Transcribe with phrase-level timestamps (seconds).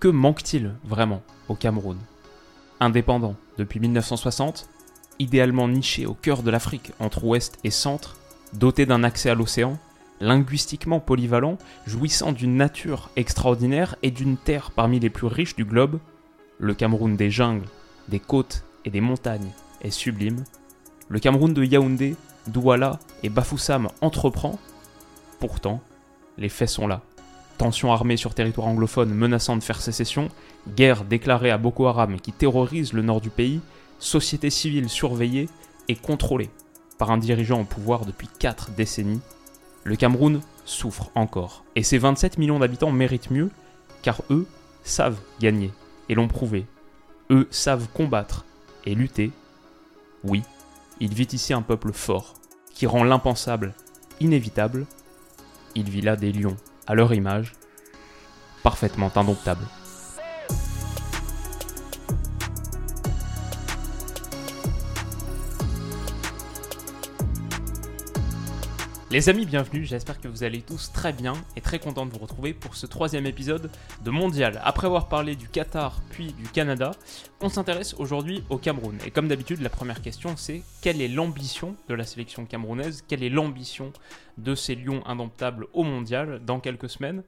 [0.00, 1.98] Que manque-t-il vraiment au Cameroun?
[2.78, 4.68] Indépendant depuis 1960,
[5.18, 8.16] idéalement niché au cœur de l'Afrique entre ouest et centre,
[8.52, 9.76] doté d'un accès à l'océan,
[10.20, 15.98] linguistiquement polyvalent, jouissant d'une nature extraordinaire et d'une terre parmi les plus riches du globe,
[16.60, 17.66] le Cameroun des jungles,
[18.06, 20.44] des côtes et des montagnes est sublime.
[21.08, 22.14] Le Cameroun de Yaoundé,
[22.46, 24.60] Douala et Bafoussam entreprend.
[25.40, 25.80] Pourtant,
[26.36, 27.02] les faits sont là.
[27.58, 30.28] Tensions armées sur territoire anglophone menaçant de faire sécession,
[30.76, 33.60] guerre déclarée à Boko Haram qui terrorise le nord du pays,
[33.98, 35.48] société civile surveillée
[35.88, 36.50] et contrôlée
[36.98, 39.20] par un dirigeant au pouvoir depuis 4 décennies,
[39.84, 41.64] le Cameroun souffre encore.
[41.76, 43.50] Et ses 27 millions d'habitants méritent mieux,
[44.02, 44.46] car eux
[44.82, 45.72] savent gagner,
[46.08, 46.66] et l'ont prouvé.
[47.30, 48.44] Eux savent combattre
[48.84, 49.30] et lutter.
[50.24, 50.42] Oui,
[51.00, 52.34] il vit ici un peuple fort,
[52.74, 53.74] qui rend l'impensable
[54.20, 54.86] inévitable.
[55.74, 57.52] Il vit là des lions, à leur image,
[58.62, 59.66] parfaitement indomptables.
[69.10, 72.18] Les amis, bienvenue, j'espère que vous allez tous très bien et très content de vous
[72.18, 73.70] retrouver pour ce troisième épisode
[74.04, 74.60] de Mondial.
[74.62, 76.90] Après avoir parlé du Qatar puis du Canada,
[77.40, 78.98] on s'intéresse aujourd'hui au Cameroun.
[79.06, 83.02] Et comme d'habitude, la première question c'est quelle est l'ambition de la sélection camerounaise?
[83.08, 83.94] Quelle est l'ambition
[84.36, 87.22] de ces lions indomptables au Mondial dans quelques semaines?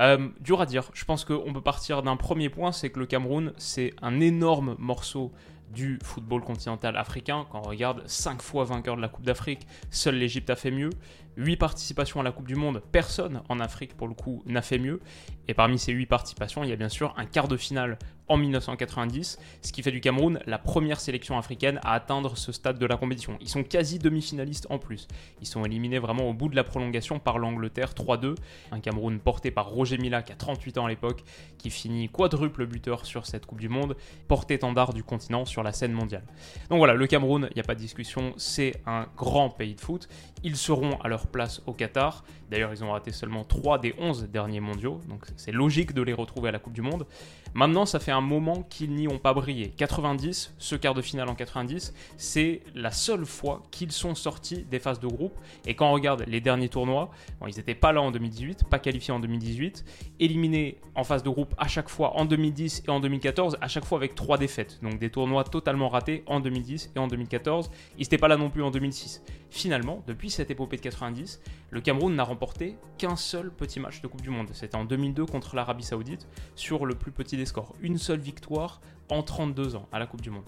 [0.00, 0.90] Euh, dur à dire.
[0.94, 4.76] Je pense qu'on peut partir d'un premier point, c'est que le Cameroun, c'est un énorme
[4.78, 5.32] morceau
[5.72, 7.46] du football continental africain.
[7.50, 10.90] Quand on regarde 5 fois vainqueur de la Coupe d'Afrique, seule l'Égypte a fait mieux.
[11.36, 14.78] 8 participations à la Coupe du Monde, personne en Afrique pour le coup n'a fait
[14.78, 15.00] mieux.
[15.48, 17.98] Et parmi ces 8 participations, il y a bien sûr un quart de finale
[18.30, 22.78] en 1990, ce qui fait du Cameroun la première sélection africaine à atteindre ce stade
[22.78, 23.36] de la compétition.
[23.40, 25.08] Ils sont quasi demi-finalistes en plus.
[25.40, 28.36] Ils sont éliminés vraiment au bout de la prolongation par l'Angleterre 3-2.
[28.70, 31.24] Un Cameroun porté par Roger Mila qui a 38 ans à l'époque,
[31.58, 33.96] qui finit quadruple buteur sur cette Coupe du Monde,
[34.28, 36.24] porté-étendard du continent sur la scène mondiale.
[36.68, 39.80] Donc voilà, le Cameroun, il n'y a pas de discussion, c'est un grand pays de
[39.80, 40.08] foot.
[40.44, 42.24] Ils seront à leur place au Qatar.
[42.48, 46.12] D'ailleurs, ils ont raté seulement 3 des 11 derniers mondiaux, donc c'est logique de les
[46.12, 47.06] retrouver à la Coupe du Monde.
[47.54, 49.68] Maintenant, ça fait un moment qu'ils n'y ont pas brillé.
[49.76, 54.78] 90, ce quart de finale en 90, c'est la seule fois qu'ils sont sortis des
[54.78, 55.38] phases de groupe.
[55.66, 57.10] Et quand on regarde les derniers tournois,
[57.46, 59.84] ils n'étaient pas là en 2018, pas qualifiés en 2018,
[60.20, 63.84] éliminés en phase de groupe à chaque fois en 2010 et en 2014, à chaque
[63.84, 64.78] fois avec trois défaites.
[64.82, 67.70] Donc des tournois totalement ratés en 2010 et en 2014.
[67.98, 69.22] Ils n'étaient pas là non plus en 2006.
[69.50, 71.40] Finalement, depuis cette épopée de 90,
[71.70, 74.48] le Cameroun n'a remporté qu'un seul petit match de Coupe du Monde.
[74.52, 77.74] C'était en 2002 contre l'Arabie Saoudite sur le plus petit des scores.
[77.80, 80.44] Une seule victoire en 32 ans à la Coupe du Monde.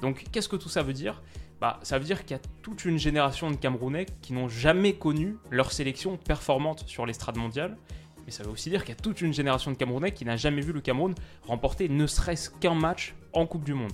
[0.00, 1.22] Donc qu'est-ce que tout ça veut dire?
[1.60, 4.94] Bah, Ça veut dire qu'il y a toute une génération de Camerounais qui n'ont jamais
[4.94, 7.76] connu leur sélection performante sur l'estrade mondiale.
[8.24, 10.36] Mais ça veut aussi dire qu'il y a toute une génération de Camerounais qui n'a
[10.36, 13.92] jamais vu le Cameroun remporter ne serait-ce qu'un match en Coupe du Monde.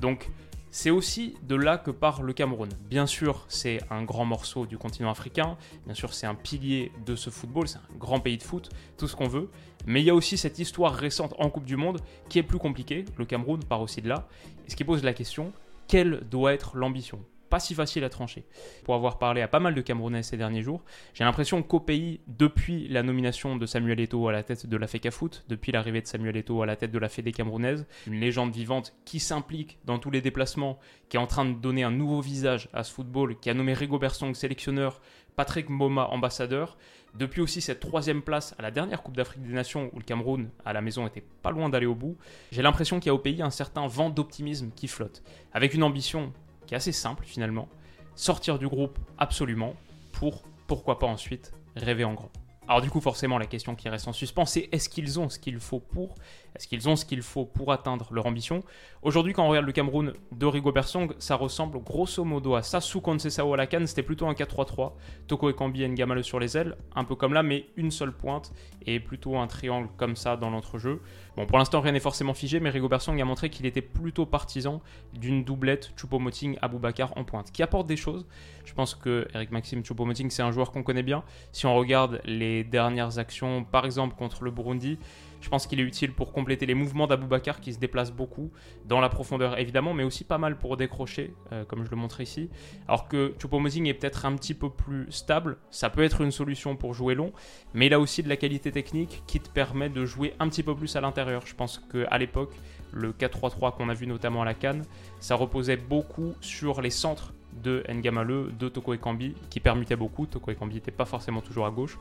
[0.00, 0.28] Donc
[0.72, 2.70] c'est aussi de là que part le Cameroun.
[2.88, 7.14] Bien sûr, c'est un grand morceau du continent africain, bien sûr, c'est un pilier de
[7.14, 9.50] ce football, c'est un grand pays de foot, tout ce qu'on veut,
[9.86, 12.00] mais il y a aussi cette histoire récente en Coupe du Monde
[12.30, 14.26] qui est plus compliquée, le Cameroun part aussi de là,
[14.66, 15.52] et ce qui pose la question,
[15.88, 17.20] quelle doit être l'ambition?
[17.52, 18.46] Pas si facile à trancher.
[18.82, 20.82] Pour avoir parlé à pas mal de Camerounais ces derniers jours,
[21.12, 24.86] j'ai l'impression qu'au pays, depuis la nomination de Samuel Eto'o à la tête de la
[24.86, 28.18] FECA Foot, depuis l'arrivée de Samuel Eto'o à la tête de la Fédé camerounaise, une
[28.18, 30.78] légende vivante qui s'implique dans tous les déplacements,
[31.10, 33.74] qui est en train de donner un nouveau visage à ce football, qui a nommé
[33.74, 35.02] Rigo Bersong sélectionneur,
[35.36, 36.78] Patrick Mboma ambassadeur,
[37.14, 40.48] depuis aussi cette troisième place à la dernière Coupe d'Afrique des Nations où le Cameroun
[40.64, 42.16] à la maison était pas loin d'aller au bout,
[42.50, 45.22] j'ai l'impression qu'il y a au pays un certain vent d'optimisme qui flotte,
[45.52, 46.32] avec une ambition
[46.66, 47.68] qui est assez simple finalement.
[48.14, 49.74] Sortir du groupe absolument
[50.12, 52.30] pour, pourquoi pas ensuite, rêver en grand.
[52.72, 55.38] Alors du coup forcément la question qui reste en suspens c'est est-ce qu'ils ont ce
[55.38, 56.14] qu'il faut pour
[56.56, 58.62] Est-ce qu'ils ont ce qu'il faut pour atteindre leur ambition?
[59.02, 62.80] Aujourd'hui quand on regarde le Cameroun de Rigobert Song, ça ressemble grosso modo à ça.
[62.80, 64.92] Sous à la canne, c'était plutôt un 4-3-3.
[65.26, 68.52] Toko Ekambi et Ngamale sur les ailes, un peu comme là mais une seule pointe
[68.86, 71.02] et plutôt un triangle comme ça dans l'entrejeu.
[71.36, 74.24] Bon pour l'instant rien n'est forcément figé mais Rigobert Song a montré qu'il était plutôt
[74.24, 74.80] partisan
[75.12, 78.26] d'une doublette Choupo-Moting Aboubakar en pointe qui apporte des choses.
[78.64, 81.22] Je pense que Eric Maxime Choupo-Moting c'est un joueur qu'on connaît bien.
[81.52, 84.98] Si on regarde les dernières actions, par exemple contre le Burundi.
[85.40, 88.52] Je pense qu'il est utile pour compléter les mouvements d'Aboubacar qui se déplace beaucoup
[88.86, 92.20] dans la profondeur évidemment, mais aussi pas mal pour décrocher, euh, comme je le montre
[92.20, 92.48] ici.
[92.86, 96.76] Alors que Choupo-Moting est peut-être un petit peu plus stable, ça peut être une solution
[96.76, 97.32] pour jouer long,
[97.74, 100.62] mais il a aussi de la qualité technique qui te permet de jouer un petit
[100.62, 101.42] peu plus à l'intérieur.
[101.44, 102.54] Je pense qu'à l'époque,
[102.92, 104.84] le 4-3-3 qu'on a vu notamment à la Cannes,
[105.18, 107.32] ça reposait beaucoup sur les centres
[107.62, 110.26] de Ngamale, de Toko Ekambi, qui permutaient beaucoup.
[110.26, 111.98] Toko Ekambi n'était pas forcément toujours à gauche.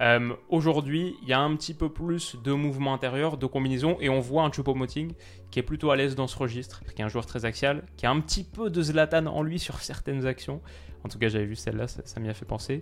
[0.00, 4.08] Euh, aujourd'hui, il y a un petit peu plus de mouvement intérieur, de combinaison, et
[4.08, 5.12] on voit un Choupo-Moting
[5.50, 8.06] qui est plutôt à l'aise dans ce registre, qui est un joueur très axial, qui
[8.06, 10.60] a un petit peu de Zlatan en lui sur certaines actions.
[11.04, 12.80] En tout cas, j'avais vu celle-là, ça m'y a fait penser.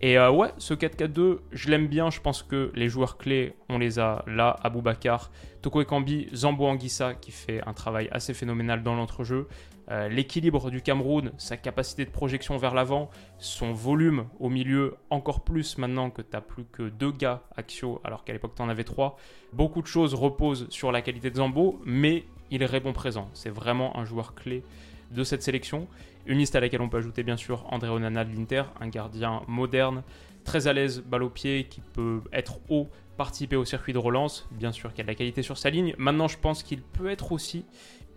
[0.00, 2.10] Et euh, ouais, ce 4-4-2, je l'aime bien.
[2.10, 4.56] Je pense que les joueurs clés, on les a là.
[4.62, 5.30] Aboubakar,
[5.62, 9.48] Toko Ekambi, Zambo Anguissa qui fait un travail assez phénoménal dans l'entrejeu.
[9.88, 15.44] Euh, l'équilibre du Cameroun, sa capacité de projection vers l'avant, son volume au milieu, encore
[15.44, 18.68] plus maintenant que tu n'as plus que deux gars axiaux alors qu'à l'époque tu en
[18.68, 19.16] avais trois.
[19.52, 23.28] Beaucoup de choses reposent sur la qualité de Zambo, mais il répond présent.
[23.32, 24.64] C'est vraiment un joueur clé
[25.12, 25.86] de cette sélection.
[26.26, 29.42] Une liste à laquelle on peut ajouter bien sûr André Onana de l'Inter, un gardien
[29.46, 30.02] moderne,
[30.44, 34.48] très à l'aise, balle au pied, qui peut être haut, participer au circuit de relance,
[34.50, 35.94] bien sûr qu'il a de la qualité sur sa ligne.
[35.96, 37.64] Maintenant je pense qu'il peut être aussi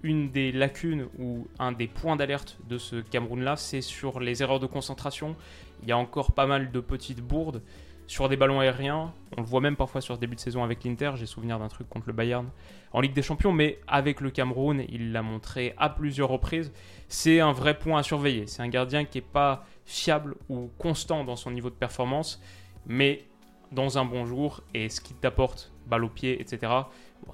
[0.04, 4.60] une des lacunes ou un des points d'alerte de ce Cameroun-là, c'est sur les erreurs
[4.60, 5.36] de concentration.
[5.84, 7.62] Il y a encore pas mal de petites bourdes
[8.07, 9.13] sur des ballons aériens.
[9.38, 11.12] On le voit même parfois sur ce début de saison avec l'Inter.
[11.16, 12.50] J'ai souvenir d'un truc contre le Bayern
[12.92, 16.72] en Ligue des Champions, mais avec le Cameroun, il l'a montré à plusieurs reprises.
[17.07, 18.48] C'est un vrai point à surveiller.
[18.48, 22.42] C'est un gardien qui n'est pas fiable ou constant dans son niveau de performance,
[22.88, 23.25] mais
[23.72, 26.72] dans un bon jour et ce qu'il t'apporte, balle au pied, etc.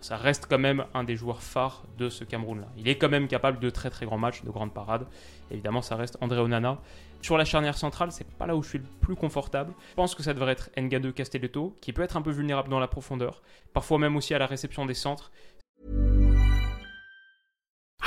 [0.02, 2.68] ça reste quand même un des joueurs phares de ce Cameroun-là.
[2.78, 5.08] Il est quand même capable de très très grands matchs, de grandes parades.
[5.52, 6.80] Évidemment, ça reste André Onana.
[7.22, 9.74] Sur la charnière centrale, c'est pas là où je suis le plus confortable.
[9.90, 12.80] Je pense que ça devrait être Nga2 Castelletto, qui peut être un peu vulnérable dans
[12.80, 13.42] la profondeur,
[13.74, 15.32] parfois même aussi à la réception des centres.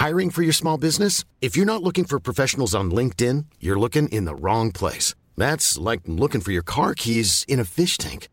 [0.01, 1.25] Hiring for your small business?
[1.43, 5.17] If you're not looking for professionals on LinkedIn, you're looking in the wrong place.
[5.37, 8.29] That's like looking for your car keys in a fish tank.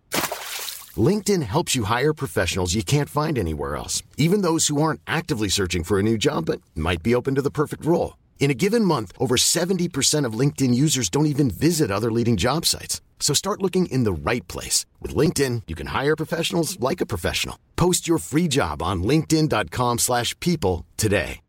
[0.97, 5.49] LinkedIn helps you hire professionals you can't find anywhere else, even those who aren't actively
[5.49, 8.17] searching for a new job but might be open to the perfect role.
[8.39, 12.65] In a given month, over 70% of LinkedIn users don't even visit other leading job
[12.65, 13.01] sites.
[13.19, 14.85] So start looking in the right place.
[15.01, 17.57] With LinkedIn, you can hire professionals like a professional.
[17.75, 21.41] Post your free job on linkedin.com slash people today.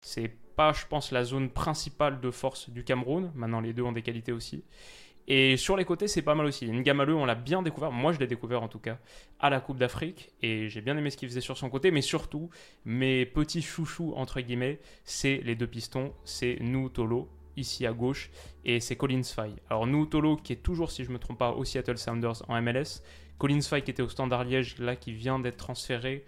[0.00, 3.30] C'est pas, je pense, la zone principale de force du Cameroun.
[3.34, 4.64] Maintenant, les deux ont des qualités aussi.
[5.30, 6.66] Et sur les côtés, c'est pas mal aussi.
[6.66, 8.98] Ngamaleu, on l'a bien découvert, moi je l'ai découvert en tout cas,
[9.38, 12.00] à la Coupe d'Afrique, et j'ai bien aimé ce qu'il faisait sur son côté, mais
[12.00, 12.48] surtout,
[12.86, 17.28] mes petits chouchous, entre guillemets, c'est les deux pistons, c'est nous, Tolo,
[17.58, 18.30] ici à gauche,
[18.64, 19.52] et c'est Collins Fay.
[19.68, 22.60] Alors nous, Tolo, qui est toujours, si je me trompe pas, au Seattle Sounders en
[22.62, 23.02] MLS,
[23.38, 26.24] Collins Fay qui était au Standard Liège, là qui vient d'être transféré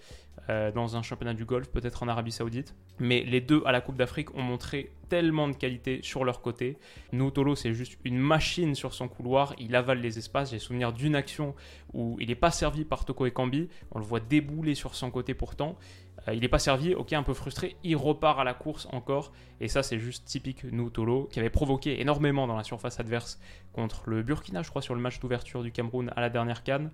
[0.51, 2.75] euh, dans un championnat du golf, peut-être en Arabie Saoudite.
[2.99, 6.77] Mais les deux à la Coupe d'Afrique ont montré tellement de qualité sur leur côté.
[7.13, 9.55] Nutolo, c'est juste une machine sur son couloir.
[9.59, 10.51] Il avale les espaces.
[10.51, 11.55] J'ai souvenir d'une action
[11.93, 13.69] où il n'est pas servi par Toko Ekambi.
[13.93, 15.77] On le voit débouler sur son côté pourtant.
[16.27, 17.77] Euh, il n'est pas servi, ok, un peu frustré.
[17.85, 19.33] Il repart à la course encore.
[19.61, 23.39] Et ça, c'est juste typique Nutolo, qui avait provoqué énormément dans la surface adverse
[23.73, 26.91] contre le Burkina, je crois, sur le match d'ouverture du Cameroun à la dernière canne.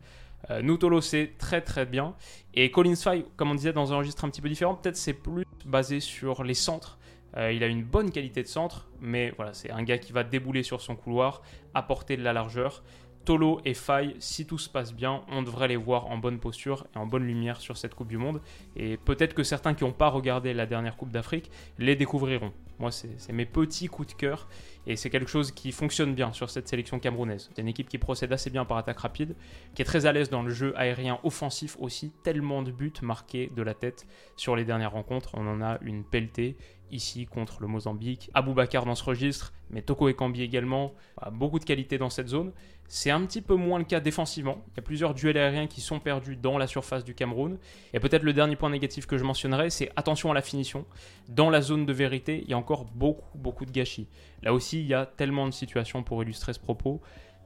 [0.50, 2.14] Euh, Nutolo, c'est très très bien.
[2.55, 5.14] Et Collins Fay, comme on disait, dans un registre un petit peu différent, peut-être c'est
[5.14, 6.99] plus basé sur les centres.
[7.37, 10.25] Euh, il a une bonne qualité de centre, mais voilà, c'est un gars qui va
[10.25, 11.43] débouler sur son couloir,
[11.75, 12.83] apporter de la largeur.
[13.26, 16.87] Tolo et Fay, si tout se passe bien, on devrait les voir en bonne posture
[16.95, 18.40] et en bonne lumière sur cette Coupe du Monde.
[18.76, 22.52] Et peut-être que certains qui n'ont pas regardé la dernière Coupe d'Afrique les découvriront.
[22.78, 24.49] Moi, c'est mes petits coups de cœur
[24.87, 27.50] et c'est quelque chose qui fonctionne bien sur cette sélection camerounaise.
[27.55, 29.35] C'est une équipe qui procède assez bien par attaque rapide,
[29.75, 32.12] qui est très à l'aise dans le jeu aérien offensif aussi.
[32.23, 35.31] Tellement de buts marqués de la tête sur les dernières rencontres.
[35.35, 36.57] On en a une pelletée
[36.93, 38.31] ici contre le Mozambique.
[38.35, 40.93] Aboubacar dans ce registre, mais Toko Ekambi également.
[41.33, 42.52] Beaucoup de qualité dans cette zone.
[42.88, 44.62] C'est un petit peu moins le cas défensivement.
[44.69, 47.59] Il y a plusieurs duels aériens qui sont perdus dans la surface du Cameroun.
[47.93, 50.85] Et peut-être le dernier point négatif que je mentionnerai, c'est attention à la finition.
[51.28, 54.07] Dans la zone de vérité, il y a encore beaucoup, beaucoup de gâchis.
[54.43, 57.00] Là aussi, il y a tellement de situations pour illustrer ce propos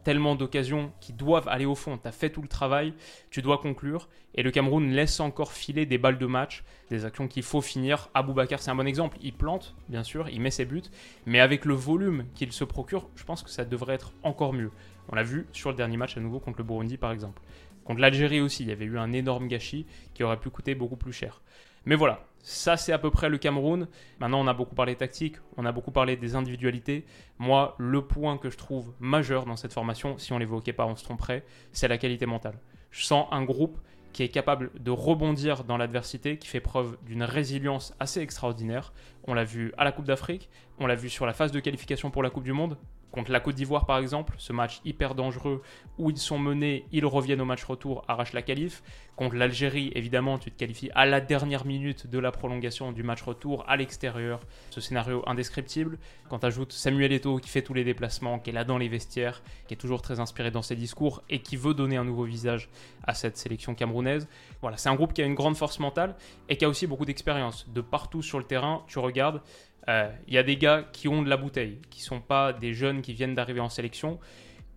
[0.04, 1.98] tellement d'occasions qui doivent aller au fond.
[1.98, 2.94] Tu as fait tout le travail,
[3.30, 4.08] tu dois conclure.
[4.34, 8.10] Et le Cameroun laisse encore filer des balles de match, des actions qu'il faut finir.
[8.14, 9.18] Bakar, c'est un bon exemple.
[9.22, 10.82] Il plante, bien sûr, il met ses buts.
[11.26, 14.70] Mais avec le volume qu'il se procure, je pense que ça devrait être encore mieux.
[15.08, 17.42] On l'a vu sur le dernier match à nouveau contre le Burundi, par exemple.
[17.84, 20.96] Contre l'Algérie aussi, il y avait eu un énorme gâchis qui aurait pu coûter beaucoup
[20.96, 21.42] plus cher.
[21.86, 23.88] Mais voilà, ça c'est à peu près le Cameroun.
[24.18, 27.04] Maintenant, on a beaucoup parlé tactique, on a beaucoup parlé des individualités.
[27.38, 30.96] Moi, le point que je trouve majeur dans cette formation, si on l'évoquait pas, on
[30.96, 32.58] se tromperait, c'est la qualité mentale.
[32.90, 33.78] Je sens un groupe
[34.12, 38.92] qui est capable de rebondir dans l'adversité, qui fait preuve d'une résilience assez extraordinaire.
[39.24, 42.10] On l'a vu à la Coupe d'Afrique, on l'a vu sur la phase de qualification
[42.10, 42.76] pour la Coupe du Monde,
[43.12, 45.62] contre la Côte d'Ivoire par exemple, ce match hyper dangereux
[45.98, 48.82] où ils sont menés, ils reviennent au match retour, arrachent la qualif.
[49.16, 53.20] Contre l'Algérie, évidemment, tu te qualifies à la dernière minute de la prolongation du match
[53.20, 54.40] retour à l'extérieur.
[54.70, 55.98] Ce scénario indescriptible.
[56.30, 59.42] Quand tu Samuel Eto'o qui fait tous les déplacements, qui est là dans les vestiaires,
[59.68, 62.70] qui est toujours très inspiré dans ses discours et qui veut donner un nouveau visage
[63.02, 64.26] à cette sélection camerounaise.
[64.62, 66.16] Voilà, c'est un groupe qui a une grande force mentale
[66.48, 67.68] et qui a aussi beaucoup d'expérience.
[67.68, 69.42] De partout sur le terrain, tu regardes,
[69.86, 72.74] il euh, y a des gars qui ont de la bouteille, qui sont pas des
[72.74, 74.18] jeunes qui viennent d'arriver en sélection.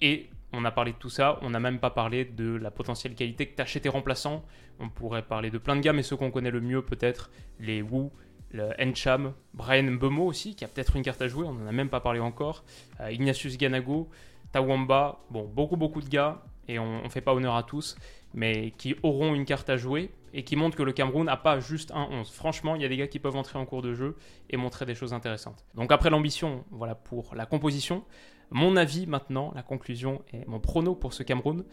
[0.02, 3.16] Et on a parlé de tout ça, on n'a même pas parlé de la potentielle
[3.16, 4.46] qualité que t'as tes remplaçants.
[4.80, 7.82] On pourrait parler de plein de gars, mais ceux qu'on connaît le mieux peut-être, les
[7.82, 8.10] Wu,
[8.52, 11.72] le Encham, Brian Mbemo aussi, qui a peut-être une carte à jouer, on n'en a
[11.72, 12.64] même pas parlé encore,
[13.02, 14.10] euh, Ignatius Ganago,
[14.52, 17.98] Tawamba, bon, beaucoup beaucoup de gars, et on ne fait pas honneur à tous,
[18.34, 21.60] mais qui auront une carte à jouer et qui montrent que le Cameroun n'a pas
[21.60, 22.32] juste un 11.
[22.32, 24.16] Franchement, il y a des gars qui peuvent entrer en cours de jeu
[24.50, 25.66] et montrer des choses intéressantes.
[25.76, 28.04] Donc après l'ambition, voilà pour la composition.
[28.54, 31.64] Mon avis maintenant, la conclusion et mon prono pour ce Cameroun,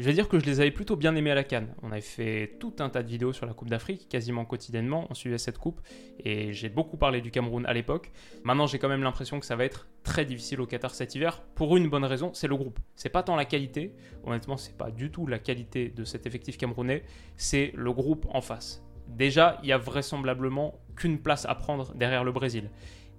[0.00, 1.72] je vais dire que je les avais plutôt bien aimés à la Cannes.
[1.84, 5.14] On avait fait tout un tas de vidéos sur la Coupe d'Afrique, quasiment quotidiennement, on
[5.14, 5.80] suivait cette coupe,
[6.18, 8.10] et j'ai beaucoup parlé du Cameroun à l'époque.
[8.42, 11.40] Maintenant, j'ai quand même l'impression que ça va être très difficile au Qatar cet hiver,
[11.54, 12.80] pour une bonne raison, c'est le groupe.
[12.96, 16.58] C'est pas tant la qualité, honnêtement, c'est pas du tout la qualité de cet effectif
[16.58, 17.04] camerounais,
[17.36, 18.84] c'est le groupe en face.
[19.06, 22.70] Déjà, il y a vraisemblablement qu'une place à prendre derrière le Brésil.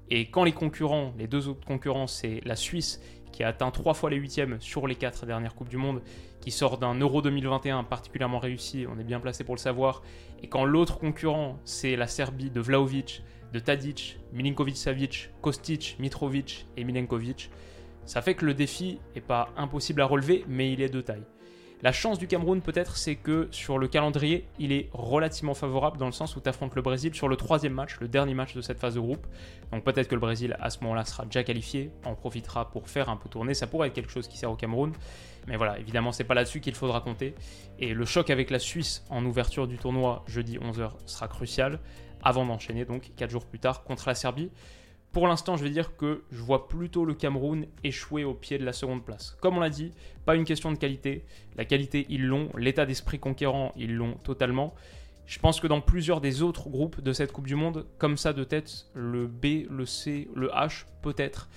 [0.09, 3.93] Et quand les concurrents, les deux autres concurrents, c'est la Suisse qui a atteint trois
[3.93, 6.01] fois les huitièmes sur les quatre dernières Coupes du Monde,
[6.39, 10.03] qui sort d'un Euro 2021 particulièrement réussi, on est bien placé pour le savoir,
[10.41, 16.83] et quand l'autre concurrent, c'est la Serbie de Vlaovic, de Tadic, Milinkovic-Savic, Kostic, Mitrovic et
[16.83, 17.49] Milenkovic,
[18.05, 21.25] ça fait que le défi n'est pas impossible à relever, mais il est de taille.
[21.81, 26.05] La chance du Cameroun, peut-être, c'est que sur le calendrier, il est relativement favorable dans
[26.05, 28.61] le sens où tu affrontes le Brésil sur le troisième match, le dernier match de
[28.61, 29.27] cette phase de groupe.
[29.71, 33.09] Donc peut-être que le Brésil, à ce moment-là, sera déjà qualifié, en profitera pour faire
[33.09, 33.53] un peu tourner.
[33.53, 34.93] Ça pourrait être quelque chose qui sert au Cameroun.
[35.47, 37.35] Mais voilà, évidemment, c'est pas là-dessus qu'il faudra compter.
[37.77, 41.79] Et le choc avec la Suisse en ouverture du tournoi, jeudi 11h, sera crucial,
[42.23, 44.49] avant d'enchaîner donc 4 jours plus tard contre la Serbie.
[45.15, 48.65] Pour l'instant, je vais dire que je vois plutôt le Cameroun échouer au pied de
[48.65, 49.37] la seconde place.
[49.39, 49.93] Comme on l'a dit,
[50.25, 51.23] pas une question de qualité.
[51.55, 52.49] La qualité, ils l'ont.
[52.57, 54.75] L'état d'esprit conquérant, ils l'ont totalement.
[55.25, 58.33] Je pense que dans plusieurs des autres groupes de cette Coupe du Monde, comme ça
[58.33, 61.47] de tête, le B, le C, le H, peut-être,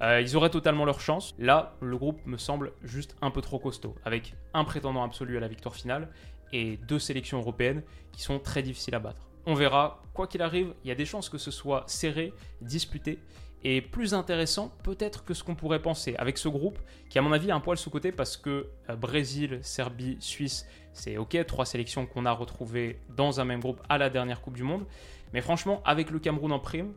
[0.00, 1.34] euh, ils auraient totalement leur chance.
[1.38, 5.40] Là, le groupe me semble juste un peu trop costaud, avec un prétendant absolu à
[5.40, 6.08] la victoire finale
[6.54, 9.31] et deux sélections européennes qui sont très difficiles à battre.
[9.46, 13.18] On verra, quoi qu'il arrive, il y a des chances que ce soit serré, disputé
[13.64, 17.32] et plus intéressant peut-être que ce qu'on pourrait penser avec ce groupe qui à mon
[17.32, 22.06] avis a un poil sous-côté parce que euh, Brésil, Serbie, Suisse, c'est ok, trois sélections
[22.06, 24.84] qu'on a retrouvées dans un même groupe à la dernière Coupe du Monde.
[25.32, 26.92] Mais franchement, avec le Cameroun en prime,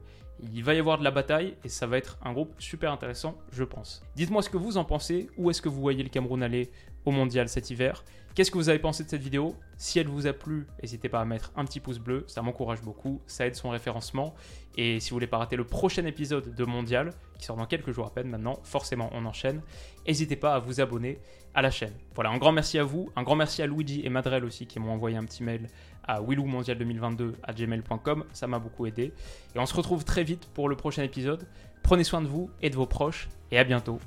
[0.53, 3.37] il va y avoir de la bataille et ça va être un groupe super intéressant,
[3.51, 4.03] je pense.
[4.15, 6.71] Dites-moi ce que vous en pensez, où est-ce que vous voyez le Cameroun aller
[7.05, 8.03] au mondial cet hiver
[8.35, 9.55] Qu'est-ce que vous avez pensé de cette vidéo?
[9.77, 12.81] Si elle vous a plu, n'hésitez pas à mettre un petit pouce bleu, ça m'encourage
[12.81, 14.35] beaucoup, ça aide son référencement.
[14.75, 17.93] Et si vous voulez pas rater le prochain épisode de Mondial, qui sort dans quelques
[17.93, 19.61] jours à peine maintenant, forcément on enchaîne,
[20.05, 21.17] n'hésitez pas à vous abonner
[21.53, 21.93] à la chaîne.
[22.13, 24.79] Voilà, un grand merci à vous, un grand merci à Luigi et Madrel aussi qui
[24.79, 25.69] m'ont envoyé un petit mail
[26.03, 29.13] à willowmondial2022 à gmail.com, ça m'a beaucoup aidé.
[29.55, 31.47] Et on se retrouve très vite pour le prochain épisode.
[31.83, 33.97] Prenez soin de vous et de vos proches, et à bientôt.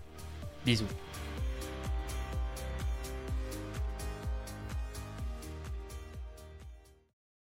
[0.66, 1.07] Bisous.